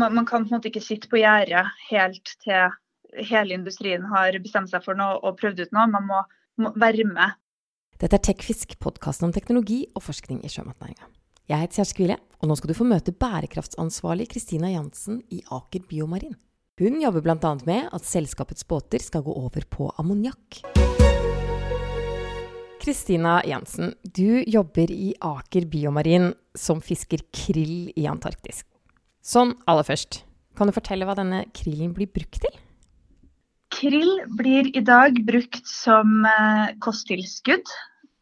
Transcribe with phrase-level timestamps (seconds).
[0.00, 2.74] man, man, kan på en måte ikke sitte på gjerdet helt til
[3.30, 5.86] hele industrien har bestemt seg for noe og prøvd ut noe.
[5.90, 6.24] Man må,
[6.62, 7.36] må være med.
[8.00, 11.10] Dette er Tekfisk, podkasten om teknologi og forskning i sjømatnæringa.
[11.50, 15.82] Jeg heter Kjersti Kvile, og nå skal du få møte bærekraftsansvarlig Kristina Jansen i Aker
[15.90, 16.38] Biomarin.
[16.80, 17.50] Hun jobber bl.a.
[17.66, 20.62] med at selskapets båter skal gå over på ammoniakk.
[22.80, 28.62] Kristina Jansen, du jobber i Aker Biomarin som fisker krill i Antarktis.
[29.20, 30.22] Sånn aller først,
[30.56, 32.54] kan du fortelle hva denne krillen blir brukt til?
[33.70, 37.68] Krill blir i dag brukt som eh, kosttilskudd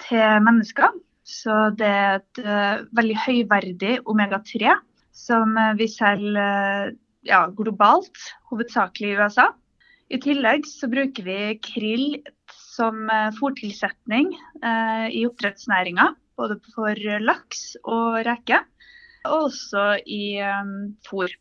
[0.05, 0.91] til mennesker.
[1.29, 4.73] Så det er et uh, veldig høyverdig omega-3
[5.13, 6.95] som uh, vi selger
[7.29, 9.51] ja, globalt, hovedsakelig i USA.
[10.09, 12.07] I tillegg så bruker vi krill
[12.49, 14.31] som fòrtilsetning
[15.13, 16.07] i oppdrettsnæringa.
[16.39, 18.63] Både for laks og reker,
[19.27, 21.33] og også i um, fôr.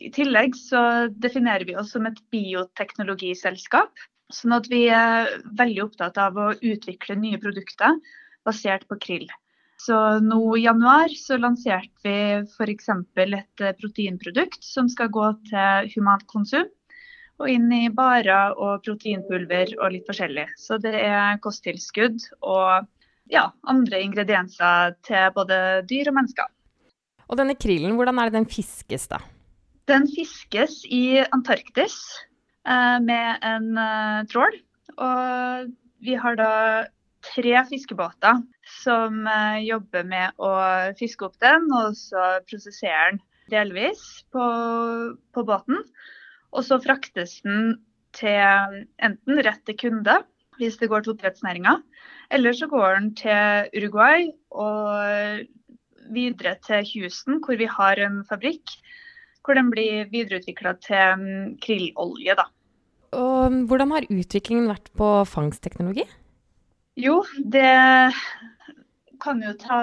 [0.00, 3.92] I tillegg så definerer vi oss som et bioteknologiselskap.
[4.32, 7.98] Sånn at vi er veldig opptatt av å utvikle nye produkter
[8.46, 9.26] basert på krill.
[9.80, 12.90] Så nå I januar så lanserte vi f.eks.
[13.16, 16.68] et eh, proteinprodukt som skal gå til humant konsum.
[17.40, 20.44] Og inn i barer og proteinpulver og litt forskjellig.
[20.60, 22.88] Så det er kosttilskudd og
[23.32, 26.50] ja, andre ingredienser til både dyr og mennesker.
[27.30, 29.20] Og denne krillen, hvordan er det den fiskes da?
[29.90, 31.96] Den fiskes i Antarktis
[32.66, 34.56] eh, med en eh, trål.
[34.98, 35.70] Og
[36.02, 36.52] vi har da
[37.22, 38.40] tre fiskebåter
[38.82, 40.50] som eh, jobber med å
[40.98, 44.02] fiske opp den, og så prosessere den delvis
[44.34, 44.48] på,
[45.34, 45.78] på båten.
[46.50, 47.76] Og så fraktes den
[48.16, 50.18] til enten rett til kunde,
[50.58, 51.78] hvis det går til oppdrettsnæringa,
[52.34, 55.46] eller så går den til Uruguay og
[56.14, 58.78] videre til Houston, hvor vi har en fabrikk
[59.44, 62.36] hvor den blir videreutvikla til mm, krillolje.
[62.38, 62.46] Da.
[63.18, 66.06] Og hvordan har utviklingen vært på fangstteknologi?
[67.00, 68.12] Jo, det
[69.20, 69.78] kan jo ta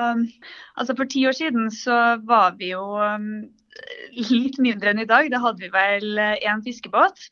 [0.77, 3.47] Altså for ti år siden så var vi jo um,
[4.31, 5.29] litt mindre enn i dag.
[5.33, 7.29] Da hadde vi vel én fiskebåt.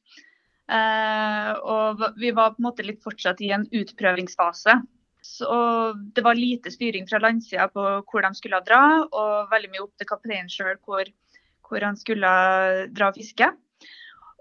[0.66, 4.80] Uh, og vi var på en måte litt fortsatt i en utprøvingsfase.
[5.26, 5.52] Så
[6.16, 9.96] det var lite styring fra landsida på hvor de skulle dra, og veldig mye opp
[9.98, 11.10] til kapteinen sjøl hvor,
[11.66, 12.32] hvor han skulle
[12.94, 13.50] dra og fiske.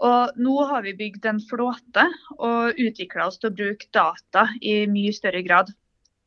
[0.05, 4.85] Og nå har vi bygd en flåte og utvikla oss til å bruke data i
[4.91, 5.71] mye større grad.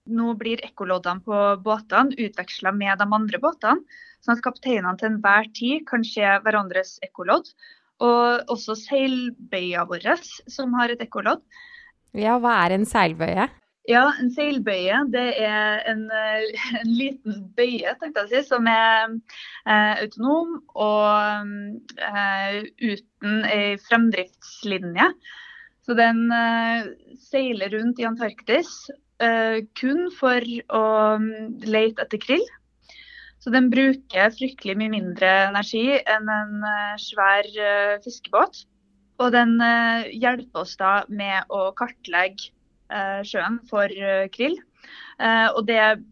[0.07, 3.83] Nå blir ekkoloddene på båtene utveksla med de andre båtene,
[4.23, 7.51] sånn at kapteinene til enhver tid kan se hverandres ekkolodd.
[8.03, 10.09] Og også seilbøya vår,
[10.47, 11.43] som har et ekkolodd.
[12.15, 13.49] Ja, hva er en seilbøye?
[13.87, 16.47] Ja, en seilbøye det er en, eh,
[16.81, 17.93] en liten bøye
[18.27, 19.13] si, som er
[19.63, 21.53] eh, autonom og
[21.95, 25.07] eh, uten ei fremdriftslinje.
[25.87, 26.89] Så den eh,
[27.29, 28.73] seiler rundt i Antarktis
[29.23, 30.43] eh, kun for
[30.75, 30.83] å
[31.23, 32.43] mm, lete etter krill.
[33.39, 37.47] Så den bruker fryktelig mye mindre energi enn en eh, svær
[38.03, 38.65] fiskebåt.
[39.23, 39.55] Og den
[40.13, 42.51] hjelper oss da med å kartlegge
[43.27, 44.57] sjøen for eh, krill.
[45.19, 46.03] Eh, og det er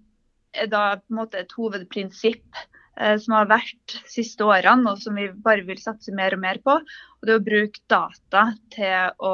[0.72, 2.66] da på en måte et hovedprinsipp
[2.96, 6.78] som har vært siste årene, og som vi bare vil satse mer og mer på.
[6.80, 9.34] Og det er å bruke data til å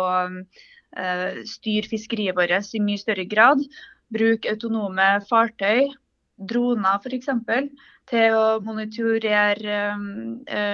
[1.46, 3.62] styre fiskeriet vårt i mye større grad.
[4.10, 5.92] Bruke autonome fartøy,
[6.42, 7.30] droner f.eks.,
[8.10, 9.84] til å monitorere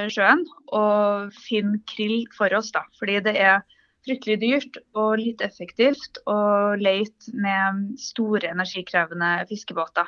[0.07, 2.71] sjøen og finne krill for oss.
[2.71, 2.87] Da.
[3.03, 3.67] Fordi det er
[4.07, 6.39] fryktelig dyrt og lite effektivt å
[6.79, 10.07] lete med store energikrevende fiskebåter.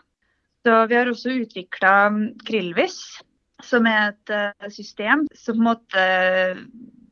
[0.66, 1.94] Så vi har også utvikla
[2.48, 3.00] Krillvis,
[3.64, 6.06] som er et uh, system som på en måte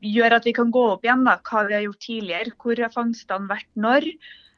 [0.07, 2.55] gjør at vi kan gå opp igjen da, hva vi har gjort tidligere.
[2.59, 4.07] Hvor har fangstene vært når?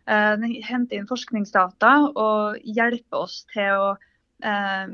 [0.09, 3.89] Uh, hente inn forskningsdata og hjelpe oss til å
[4.41, 4.93] eh,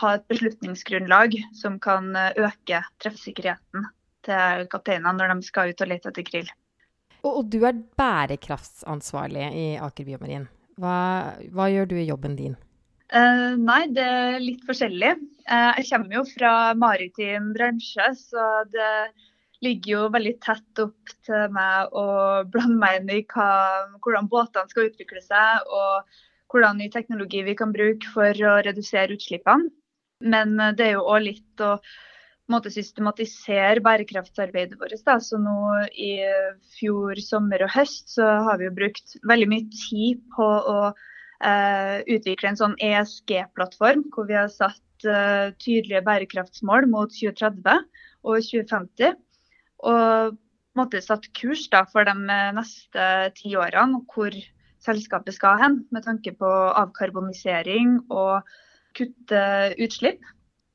[0.00, 3.88] ha et beslutningsgrunnlag som kan øke treffsikkerheten
[4.26, 6.50] til kapteinene når de skal ut og lete etter krill.
[7.20, 10.48] Og, og, du er bærekraftsansvarlig i Aker Biomarin.
[10.80, 10.96] Hva,
[11.52, 12.56] hva gjør du i jobben din?
[13.10, 15.16] Uh, nei, det er litt forskjellig.
[15.50, 18.92] Uh, jeg kommer jo fra maritim bransje, så det
[19.64, 22.06] ligger jo veldig tett opp til meg å
[22.48, 23.50] blande meg inn i hva,
[24.00, 26.06] hvordan båtene skal utvikle seg, og
[26.54, 29.68] hvordan ny teknologi vi kan bruke for å redusere utslippene.
[30.24, 31.74] Men uh, det er jo òg litt å
[32.52, 34.96] måte systematisere bærekraftsarbeidet vårt.
[35.06, 35.18] Da.
[35.22, 35.56] Så nå
[35.94, 36.12] i
[36.76, 41.96] fjor sommer og høst så har vi jo brukt veldig mye tid på å eh,
[42.06, 47.84] utvikle en sånn ESG-plattform, hvor vi har satt uh, tydelige bærekraftsmål mot 2030
[48.28, 49.18] og 2050.
[49.90, 50.38] Og
[50.78, 52.14] måte satt kurs da, for de
[52.56, 53.06] neste
[53.38, 54.34] ti årene hvor
[54.80, 58.46] selskapet skal hen, med tanke på avkarbonisering og
[58.96, 59.42] kutte
[59.80, 60.22] utslipp.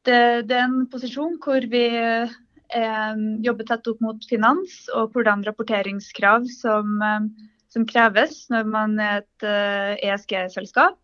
[0.05, 5.45] Det, det er en posisjon hvor vi eh, jobber tett opp mot finans og hvordan
[5.47, 7.27] rapporteringskrav som, eh,
[7.73, 10.99] som kreves når man er et eh, ESG-selskap.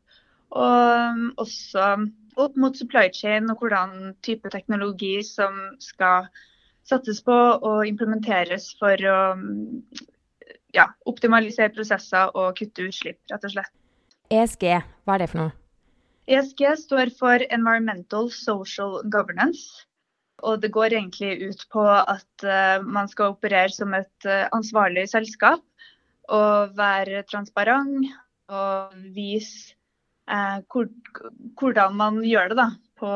[0.51, 1.91] Og også
[2.41, 6.27] opp mot supply chain og hvordan type teknologi som skal
[6.87, 9.19] sattes på og implementeres for å
[10.75, 13.73] ja, optimalisere prosesser og kutte utslipp, rett og slett.
[14.31, 14.67] ESG,
[15.05, 15.60] hva er det for noe?
[16.29, 19.85] ESG står for Environmental Social Governance.
[20.41, 25.07] Og det går egentlig ut på at uh, man skal operere som et uh, ansvarlig
[25.11, 25.61] selskap
[26.31, 28.07] og være transparent
[28.51, 29.75] og vise
[30.71, 30.85] hvor,
[31.59, 32.67] hvordan man gjør det da,
[33.01, 33.09] på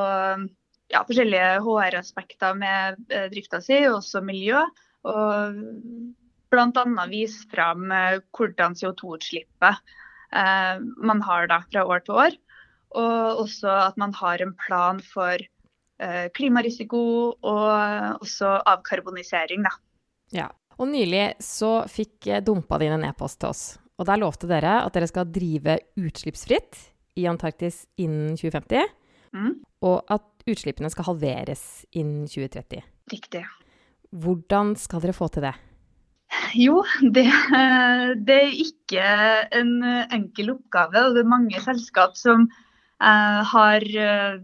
[0.91, 2.97] ja, forskjellige HR-aspekter med
[3.31, 4.65] drifta si, og også miljø.
[5.07, 5.61] Og
[6.55, 7.05] bl.a.
[7.11, 9.79] vise fram eh, hvordan CO2-utslippet
[10.31, 12.37] eh, man har da fra år til år.
[12.95, 17.01] Og også at man har en plan for eh, klimarisiko
[17.35, 19.65] og også avkarbonisering.
[19.67, 19.73] Da.
[20.35, 20.49] Ja,
[20.79, 23.65] og Nylig så fikk Dumpa din en e-post til oss.
[23.95, 26.79] Og Der lovte dere at dere skal drive utslippsfritt
[27.15, 28.89] i Antarktis innen 2050.
[29.35, 29.53] Mm.
[29.87, 32.83] Og at utslippene skal halveres innen 2030.
[33.11, 33.45] Riktig.
[34.15, 35.55] Hvordan skal dere få til det?
[36.57, 36.81] Jo,
[37.15, 37.25] det,
[38.27, 39.07] det, er ikke
[39.55, 39.73] en
[40.13, 41.07] enkel oppgave.
[41.07, 42.64] og Det er mange selskap som eh,
[42.99, 44.37] har eh,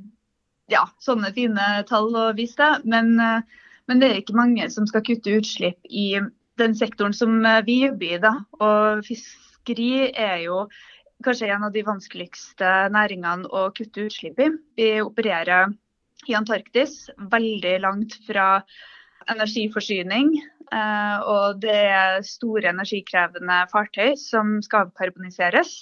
[0.71, 2.87] ja, sånne fine tall å vise til.
[2.89, 6.15] Men, eh, men, det er ikke mange som skal kutte utslipp i
[6.61, 8.21] den sektoren som eh, vi jobber i.
[8.23, 8.33] Da.
[8.59, 10.65] Og fiskeri er jo
[11.25, 14.49] kanskje en av de vanskeligste næringene å kutte utslipp i.
[14.79, 15.73] Vi opererer
[16.29, 18.63] i Antarktis, veldig langt fra
[19.29, 20.33] energiforsyning.
[20.71, 25.81] Eh, og det er store energikrevende fartøy som skal avkarboniseres.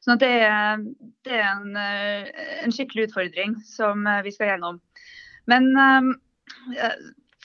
[0.00, 0.80] Så det er,
[1.28, 2.28] det er en, eh,
[2.64, 4.80] en, skikkelig utfordring som eh, vi skal gjennom.
[5.50, 5.72] Men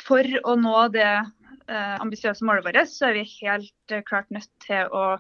[0.06, 1.08] for å nå det
[1.72, 5.16] ambisiøse målet vårt, så er vi helt klart nødt til å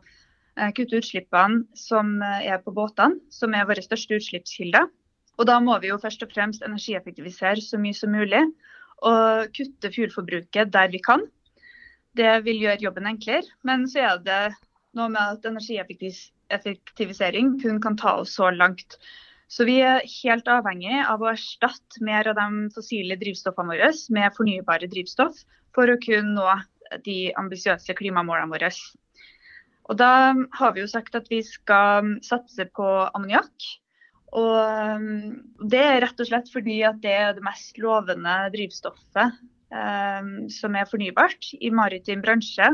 [0.78, 4.84] kutte utslippene som er på båtene, som er våre største utslippskilde.
[5.40, 8.44] Og da må vi jo først og fremst energieffektivisere så mye som mulig
[9.08, 11.26] og kutte fuelforbruket der vi kan.
[12.16, 13.50] Det vil gjøre jobben enklere.
[13.66, 14.44] Men så er det
[14.96, 16.35] noe med at energieffektivisering
[17.62, 18.98] kun kan ta oss så langt.
[19.48, 24.34] Så vi er helt avhengig av å erstatte mer av de fossile drivstoffene våre med
[24.36, 25.44] fornybare drivstoff
[25.76, 26.56] for å kunne nå
[27.06, 28.72] de ambisiøse klimamålene våre.
[29.86, 33.68] Og da har vi jo sagt at vi skal satse på ammoniakk.
[34.36, 39.38] Og det er rett og slett fordi at det er det mest lovende drivstoffet
[39.72, 42.68] eh, som er fornybart i maritim bransje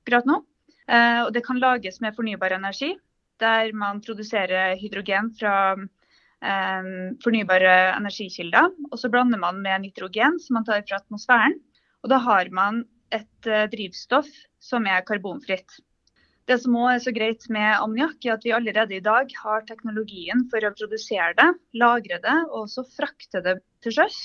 [0.00, 0.40] akkurat nå.
[0.88, 2.94] Eh, og det kan lages med fornybar energi,
[3.42, 6.90] der man produserer hydrogen fra um,
[7.24, 8.70] fornybare energikilder.
[8.90, 11.58] Og så blander man med nitrogen som man tar fra atmosfæren.
[12.04, 12.84] Og da har man
[13.14, 14.30] et uh, drivstoff
[14.62, 15.80] som er karbonfritt.
[16.44, 19.64] Det som også er så greit med ammoniakk, er at vi allerede i dag har
[19.64, 21.46] teknologien for å produsere det,
[21.80, 24.18] lagre det og også frakte det til sjøs.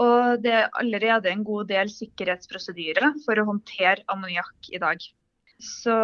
[0.00, 5.04] Og det er allerede en god del sikkerhetsprosedyrer for å håndtere ammoniakk i dag.
[5.60, 5.96] Så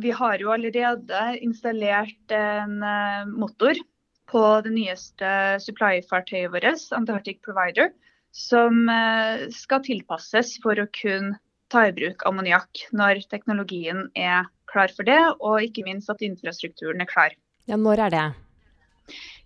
[0.00, 3.78] vi har jo allerede installert en uh, motor
[4.30, 5.30] på det nyeste
[5.62, 7.92] supply-fartøyet vårt, Antarctic Provider,
[8.34, 11.38] som uh, skal tilpasses for å kunne
[11.72, 17.02] ta i bruk ammoniakk når teknologien er klar for det, og ikke minst at infrastrukturen
[17.02, 17.36] er klar.
[17.70, 18.26] Ja, Når er det?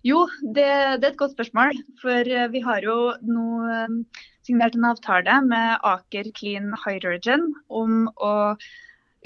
[0.07, 0.67] Jo, det,
[0.99, 1.75] det er et godt spørsmål.
[2.01, 8.07] For eh, vi har jo nå eh, signert en avtale med Aker Clean Hydrogen om
[8.15, 8.33] å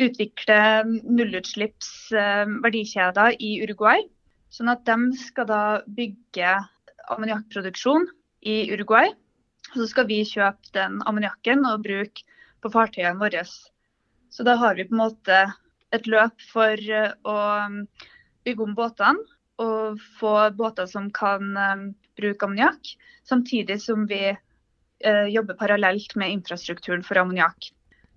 [0.01, 0.59] utvikle
[1.03, 2.47] nullutslipps eh,
[3.39, 4.05] i Uruguay.
[4.53, 6.55] Sånn at de skal da bygge
[7.13, 8.07] ammoniakkproduksjon
[8.45, 9.11] i Uruguay.
[9.73, 12.25] Så skal vi kjøpe den ammoniakken og bruke
[12.61, 13.43] på fartøyene våre.
[14.33, 15.39] Så da har vi på en måte
[15.93, 17.83] et løp for eh, å um,
[18.45, 19.29] bygge om båtene
[19.61, 21.83] og få båter som kan um,
[22.17, 22.95] bruke ammoniakk,
[23.29, 27.69] samtidig som vi uh, jobber parallelt med infrastrukturen for ammoniakk.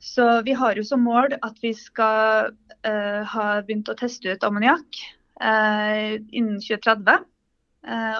[0.07, 2.53] Så vi har jo som mål at vi skal
[2.87, 5.01] uh, ha begynt å teste ut ammoniakk
[5.43, 7.27] uh, innen 2030.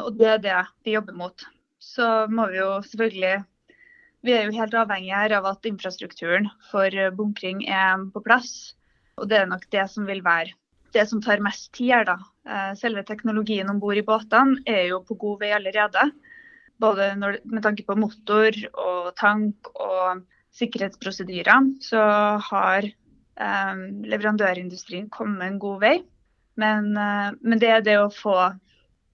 [0.07, 1.47] og det er det vi jobber mot.
[1.83, 3.41] Så må vi jo selvfølgelig
[4.27, 8.75] vi er jo helt avhengig av at infrastrukturen for bunkring er på plass.
[9.19, 10.55] Og det er nok det som vil være
[10.97, 12.17] det som tar mest tid her, da.
[12.49, 16.09] Eh, selve teknologien om bord i båtene er jo på god vei allerede.
[16.83, 20.23] Både når, med tanke på motor og tank og
[20.57, 22.03] sikkerhetsprosedyrer, så
[22.51, 23.75] har eh,
[24.13, 25.97] leverandørindustrien kommet en god vei.
[26.61, 28.37] Men, eh, men, det er det å få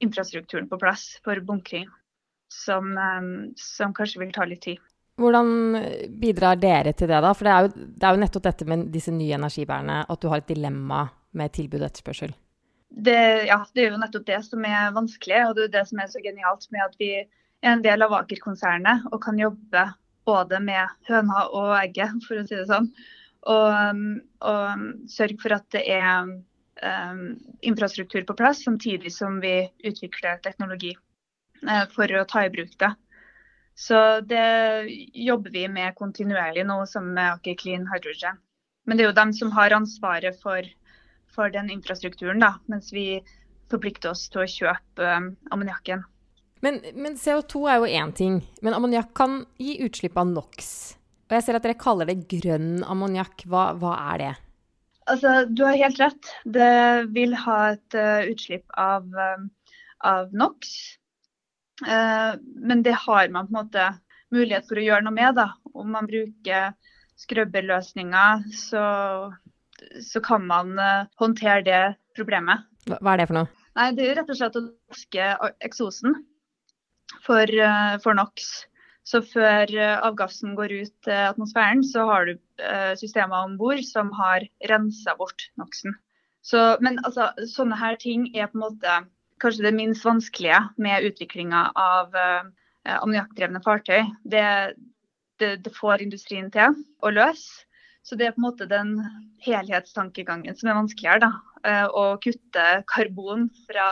[0.02, 1.88] infrastrukturen på plass for bunkring
[2.52, 4.82] som, eh, som kanskje vil ta litt tid.
[5.20, 5.50] Hvordan
[6.18, 7.34] bidrar dere til det, da?
[7.36, 10.30] For det er, jo, det er jo nettopp dette med disse nye energibærene, at du
[10.32, 11.04] har et dilemma
[11.36, 12.32] med tilbud og etterspørsel.
[12.92, 13.18] Det,
[13.48, 16.10] ja, det er jo nettopp det som er vanskelig, og det er det som er
[16.12, 19.84] så genialt med at vi er en del av Aker-konsernet og kan jobbe
[20.28, 22.88] både med høna og egget, for å si det sånn.
[23.52, 24.02] Og,
[24.46, 26.28] og sørge for at det er
[26.82, 27.22] um,
[27.60, 30.92] infrastruktur på plass, samtidig som vi utvikler teknologi
[31.66, 32.92] uh, for å ta i bruk det.
[33.74, 34.46] Så det
[35.14, 38.38] jobber vi med kontinuerlig nå, sammen med Aker Clean Hydrogen.
[38.86, 40.66] Men det er jo dem som har ansvaret for,
[41.32, 43.22] for den infrastrukturen, da, mens vi
[43.72, 46.04] forplikter oss til å kjøpe um, ammoniakken.
[46.62, 50.68] Men, men, CO2 er jo én ting, men ammoniakk kan gi utslipp av NOx.
[51.26, 53.42] Og jeg ser at dere kaller det grønn ammoniakk.
[53.50, 54.30] Hva, hva, er det?
[55.10, 56.30] Altså, du har helt rett.
[56.46, 56.70] Det
[57.16, 59.74] vil ha et uh, utslipp av, uh,
[60.06, 60.70] av NOx.
[61.82, 63.90] Uh, men det har man på en måte
[64.32, 65.34] mulighet for å gjøre noe med.
[65.40, 65.50] da.
[65.74, 66.76] Om man bruker
[67.18, 68.84] skrubberløsninger, så,
[69.98, 70.76] så kan man
[71.18, 71.82] håndtere det
[72.14, 72.68] problemet.
[72.86, 73.50] Hva er det for noe?
[73.78, 75.32] Nei, Det er rett og slett å vaske
[75.64, 76.22] eksosen
[77.24, 78.66] for, eh, for NOx.
[79.04, 79.66] Så før
[80.06, 82.36] avgassen går ut til atmosfæren, så har du
[82.94, 85.96] systemer om bord som har rensa bort NOx-en.
[86.78, 88.94] Men altså, sånne her ting er på en måte
[89.42, 92.46] kanskje det minst vanskelige med utviklinga av uh,
[92.98, 94.06] ammoniakkdrevne fartøy.
[94.22, 94.46] Det,
[95.42, 97.66] det, det, får industrien til å løse.
[98.02, 98.96] Så det er på en måte den
[99.44, 101.26] helhetstankegangen som er vanskeligere.
[101.26, 101.32] da,
[101.66, 103.88] uh, Å kutte karbon fra,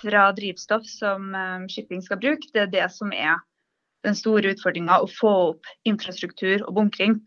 [0.00, 2.50] fra drivstoff som um, shipping skal bruke.
[2.54, 3.38] Det er det som er
[4.06, 7.18] den store utfordringa, å få opp infrastruktur og bunkring.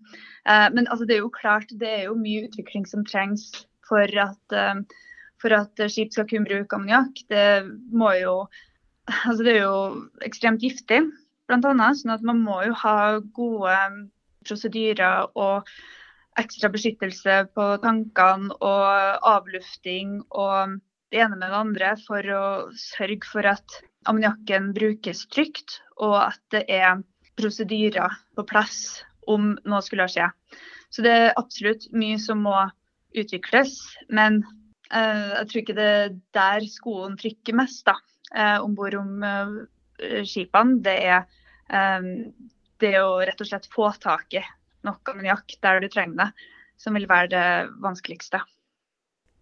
[0.48, 3.50] Uh, men altså, det er jo klart, det er jo mye utvikling som trengs
[3.90, 4.60] for at
[5.40, 7.22] for at skip skal kunne bruke ammoniakk.
[7.32, 7.44] Det,
[8.04, 11.00] altså det er jo ekstremt giftig,
[11.50, 11.90] bl.a.
[11.96, 12.98] Sånn at man må jo ha
[13.36, 13.78] gode
[14.48, 15.70] prosedyrer og
[16.40, 20.78] ekstra beskyttelse på tankene og avlufting og
[21.10, 22.44] det ene med det andre for å
[22.78, 27.02] sørge for at ammoniakken brukes trygt, og at det er
[27.40, 30.30] prosedyrer på plass om noe skulle skje.
[30.90, 32.56] Så det er absolutt mye som må
[33.18, 33.76] utvikles.
[34.10, 34.42] Men
[34.90, 37.96] Eh, jeg tror ikke det er der skoen trykker mest da,
[38.34, 40.80] eh, om bord om eh, skipene.
[40.86, 41.28] Det er
[42.82, 44.42] det å rett og slett få tak i
[44.88, 46.48] nok ammoniakk der du trenger det,
[46.82, 47.50] som vil være det
[47.84, 48.40] vanskeligste.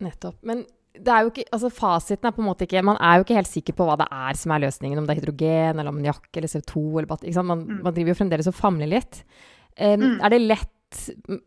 [0.04, 0.42] Nettopp.
[0.44, 0.66] Men
[0.98, 3.86] ikke, altså fasiten er på en måte ikke Man er jo ikke helt sikker på
[3.88, 5.00] hva det er som er løsningen.
[5.00, 7.36] Om det er hydrogen eller ammoniakk eller CO2 eller batteri.
[7.38, 7.78] Man, mm.
[7.84, 9.22] man, driver jo fremdeles og famler litt.
[9.78, 10.18] Um, mm.
[10.26, 10.74] Er det lett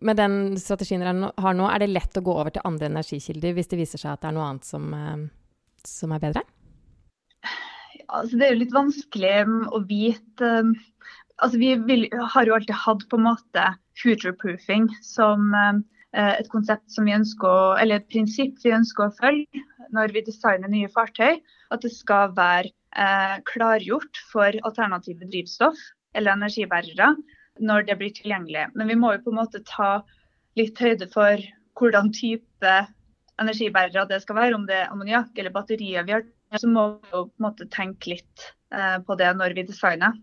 [0.05, 3.55] med den strategien dere har nå, er det lett å gå over til andre energikilder
[3.57, 4.91] hvis det viser seg at det er noe annet som,
[5.89, 6.43] som er bedre?
[8.11, 9.33] Altså, det er jo litt vanskelig
[9.73, 10.51] å vite.
[11.41, 13.65] Altså, vi vil, har jo alltid hatt på en måte
[14.03, 15.55] future-proofing som
[16.19, 19.63] et konsept som vi ønsker eller et prinsipp vi ønsker å følge
[19.95, 21.39] når vi designer nye fartøy.
[21.71, 25.79] At det skal være eh, klargjort for alternative drivstoff
[26.19, 27.13] eller energibærere
[27.61, 28.71] når det blir tilgjengelig.
[28.75, 30.01] Men vi må jo på en måte ta
[30.59, 31.43] litt høyde for
[31.79, 32.75] hvordan type
[33.41, 34.57] energibærere det skal være.
[34.57, 36.27] Om det er ammoniakk eller batterier vi har,
[36.59, 40.17] så må vi jo på en måte tenke litt eh, på det når vi designer.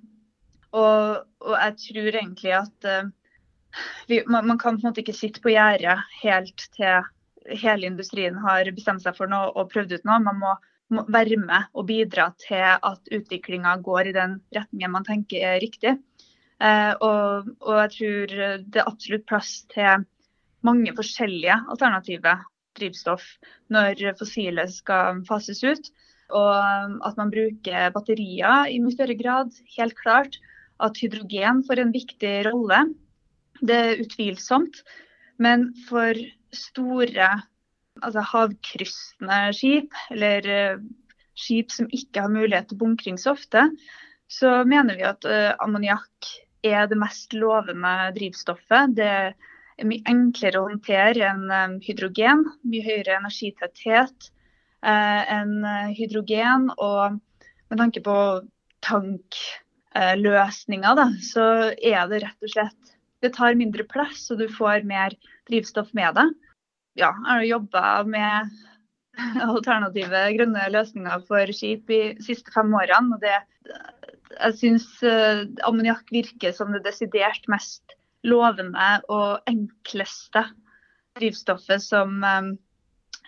[0.76, 3.14] Og, og jeg tror egentlig at eh,
[4.08, 7.08] vi, man, man, kan på en måte ikke sitte på gjerdet helt til
[7.48, 10.20] hele industrien har bestemt seg for noe og prøvd ut noe.
[10.24, 10.54] Man må,
[10.94, 15.62] må være med og bidra til at utviklinga går i den retningen man tenker er
[15.64, 15.96] riktig.
[16.58, 20.06] Eh, og, og, jeg tror det er absolutt plass til
[20.66, 22.34] mange forskjellige alternative
[22.78, 23.26] drivstoff
[23.74, 25.92] når fossile skal fases ut.
[26.36, 29.54] Og at man bruker batterier i mye større grad.
[29.78, 30.36] Helt klart
[30.84, 32.82] at hydrogen får en viktig rolle.
[33.62, 34.84] Det er utvilsomt.
[35.42, 36.14] Men for
[36.56, 37.30] store
[38.06, 40.78] altså havkryssende skip, eller eh,
[41.38, 43.62] skip som ikke har mulighet til bunkring så ofte,
[44.28, 46.28] så mener vi at uh, ammoniakk
[46.68, 48.96] er det mest lovende drivstoffet.
[48.98, 49.34] Det er
[49.88, 52.44] mye enklere å håndtere enn eh, hydrogen.
[52.68, 54.32] Mye høyere energitetthet
[54.84, 55.64] enn
[55.96, 56.68] hydrogen.
[56.76, 57.16] Og
[57.72, 58.18] med tanke på
[58.84, 64.86] tankløsninger, da, så er det rett og slett Det tar mindre plass, og du får
[64.88, 65.16] mer
[65.50, 66.28] drivstoff med det.
[66.98, 68.52] ja, jeg har jobba med
[69.50, 73.18] alternative grønne løsninger for skip i de siste fem årene.
[73.18, 73.38] og det,
[74.38, 77.98] Jeg syns uh, ammoniakk virker som det desidert mest
[78.28, 80.44] lovende og enkleste
[81.18, 82.52] drivstoffet som, um,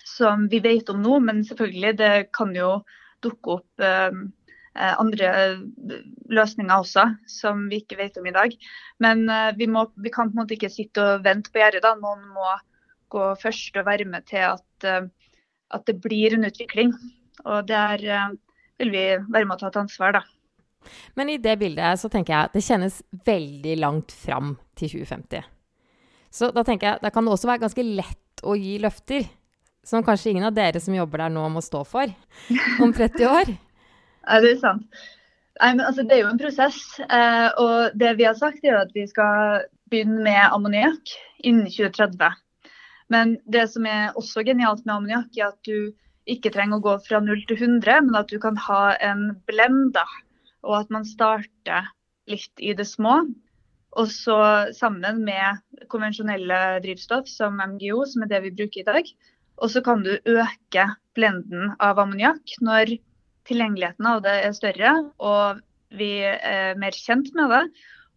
[0.06, 1.20] som vi vet om nå.
[1.20, 2.82] Men selvfølgelig, det kan jo
[3.26, 4.28] dukke opp um,
[4.76, 5.30] andre
[6.30, 8.54] løsninger også, som vi ikke vet om i dag.
[9.02, 11.88] Men uh, vi, må, vi, kan på en måte ikke sitte og vente på gjerdet.
[12.00, 12.52] Noen må
[13.10, 16.94] gå først og være med til at, at det blir en utvikling.
[17.50, 18.04] Og der
[18.78, 20.22] vil vi være med å ta et ansvar, da.
[21.18, 25.48] Men i det bildet så tenker jeg at det kjennes veldig langt fram til 2050.
[26.30, 29.28] Så da tenker jeg det kan også være ganske lett å gi løfter.
[29.86, 32.12] Som kanskje ingen av dere som jobber der nå må stå for
[32.84, 33.52] om 30 år.
[34.28, 35.02] Ja, det er sant.
[35.60, 36.82] Nei, men altså, Det er jo en prosess.
[37.04, 42.38] Eh, og det vi har sagt er at vi skal begynne med ammoniakk innen 2030.
[43.10, 45.92] Men det som er også genialt med ammoniakk, er at du
[46.30, 50.06] ikke trenger å gå fra 0 til 100, men at du kan ha en blenda.
[50.64, 51.90] Og at man starter
[52.30, 53.24] litt i det små.
[53.98, 54.38] Og så
[54.78, 55.60] sammen med
[55.90, 59.12] konvensjonelle drivstoff som MGO, som er det vi bruker i dag.
[59.60, 60.86] Og så kan du øke
[61.18, 62.94] blenden av ammoniakk når
[63.50, 65.66] tilgjengeligheten av det er større og
[65.98, 67.64] vi er mer kjent med det.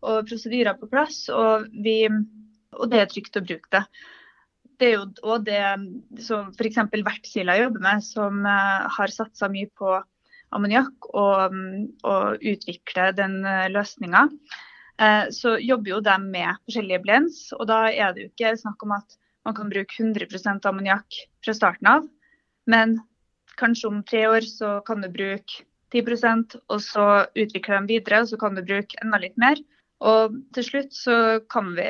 [0.03, 2.09] Og prosedyrer på plass, og, vi,
[2.75, 3.83] og det er trygt å bruke det.
[4.81, 5.61] Det er jo òg det
[6.27, 6.81] som f.eks.
[6.91, 9.95] Vertskila jobber med, som uh, har satsa mye på
[10.53, 11.55] ammoniakk og,
[12.03, 14.25] og utvikle den uh, løsninga.
[14.99, 18.83] Uh, så jobber jo de med forskjellige blends, og da er det jo ikke snakk
[18.83, 22.11] om at man kan bruke 100% ammoniakk fra starten av.
[22.67, 22.99] Men
[23.61, 27.07] kanskje om tre år så kan du bruke 10% og så
[27.37, 29.61] utvikler de videre, og så kan du bruke enda litt mer.
[30.03, 31.17] Og til slutt så
[31.53, 31.87] kan vi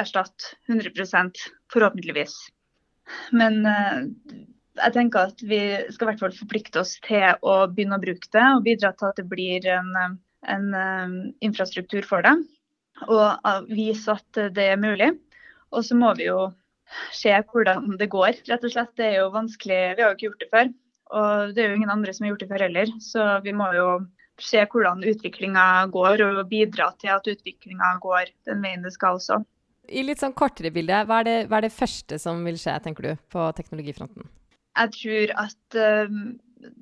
[0.00, 1.42] erstatte 100%
[1.72, 2.34] forhåpentligvis.
[3.36, 3.98] Men eh,
[4.80, 5.60] jeg tenker at vi
[5.92, 9.10] skal i hvert fall forplikte oss til å begynne å bruke det, og bidra til
[9.10, 9.92] at det blir en,
[10.48, 12.32] en uh, infrastruktur for det.
[13.04, 15.12] Og uh, vise at det er mulig.
[15.72, 16.48] Og så må vi jo
[17.12, 18.94] se hvordan det går, rett og slett.
[18.96, 20.72] Det er jo vanskelig, vi har jo ikke gjort det før.
[21.12, 22.92] Og det er jo ingen andre som har gjort det før heller.
[23.04, 23.88] Så vi må jo
[24.40, 29.42] se hvordan utviklinga går, og bidra til at utviklinga går den veien det skal også.
[29.92, 32.78] I litt sånn kortere bilde, hva er, det, hva er det første som vil skje,
[32.84, 34.28] tenker du, på teknologifronten?
[34.78, 36.12] Jeg tror at uh,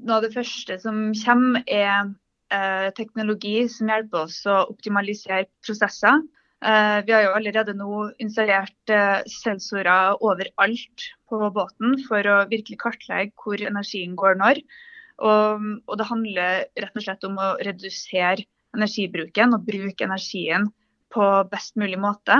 [0.05, 2.13] noe av det første som kommer, er
[2.55, 6.23] uh, teknologi som hjelper oss å optimalisere prosesser.
[6.61, 8.93] Uh, vi har jo allerede nå installert
[9.33, 14.61] sensorer overalt på båten for å virkelig kartlegge hvor energien går når.
[15.21, 18.47] Og, og, det handler rett og slett om å redusere
[18.77, 20.69] energibruken og bruke energien
[21.13, 22.39] på best mulig måte.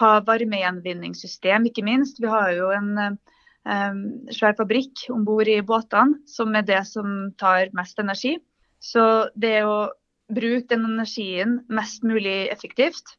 [0.00, 2.20] Ha varmegjenvinningssystem, ikke minst.
[2.20, 4.02] Vi har jo en um,
[4.34, 8.36] svær fabrikk om bord i båtene som er det som tar mest energi.
[8.78, 9.88] Så det å
[10.30, 13.16] bruke den energien mest mulig effektivt,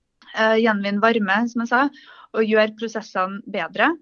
[0.61, 1.81] gjenvinne varme, som jeg sa,
[2.35, 3.93] og gjøre prosessene bedre,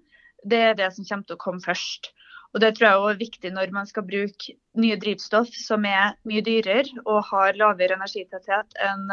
[0.46, 2.12] det er det som kommer til å komme først.
[2.54, 6.44] Og Det tror jeg er viktig når man skal bruke nye drivstoff som er mye
[6.46, 9.10] dyrere og har lavere energitetthet enn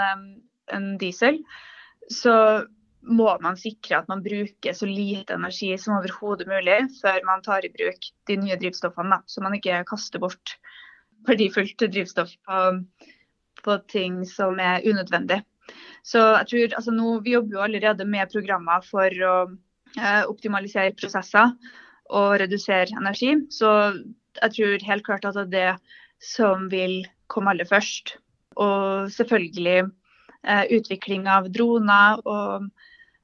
[0.72, 1.42] en diesel.
[2.08, 2.34] Så
[3.04, 7.66] må man sikre at man bruker så lite energi som overhodet mulig før man tar
[7.68, 9.20] i bruk de nye drivstoffene.
[9.28, 10.56] Så man ikke kaster bort
[11.28, 12.62] verdifullt drivstoff på,
[13.64, 15.42] på ting som er unødvendig.
[16.04, 19.36] Så jeg tror, altså nå, Vi jobber jo allerede med programmer for å
[19.94, 21.52] Eh, optimalisere prosesser
[22.18, 23.36] og redusere energi.
[23.54, 23.70] Så
[24.40, 28.16] jeg tror helt klart at det er det som vil komme aller først.
[28.58, 32.66] Og selvfølgelig eh, utvikling av droner og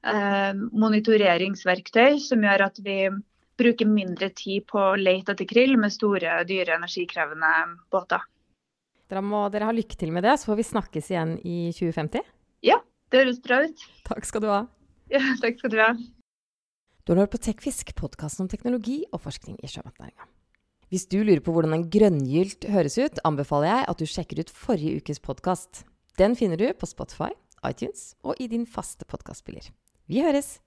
[0.06, 3.00] eh, monitoreringsverktøy som gjør at vi
[3.60, 7.54] bruker mindre tid på å lete etter krill med store, dyre, energikrevende
[7.92, 8.22] båter.
[9.10, 12.22] Dere må dere ha lykke til med det, så får vi snakkes igjen i 2050.
[12.66, 13.84] Ja, det høres bra ut.
[14.08, 14.64] Takk skal du ha.
[15.12, 15.94] Ja, takk skal du ha.
[17.04, 20.28] Du har hørt på TechFisk, podkasten om teknologi og forskning i sjømatnæringa.
[20.90, 24.52] Hvis du lurer på hvordan en grønngylt høres ut, anbefaler jeg at du sjekker ut
[24.52, 25.84] forrige ukes podkast.
[26.18, 27.30] Den finner du på Spotify,
[27.66, 29.70] iTunes og i din faste podkastspiller.
[30.10, 30.58] Vi høres!